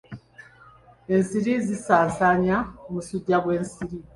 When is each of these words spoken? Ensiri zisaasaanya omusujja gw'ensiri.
Ensiri 1.15 1.53
zisaasaanya 1.67 2.57
omusujja 2.87 3.37
gw'ensiri. 3.43 3.97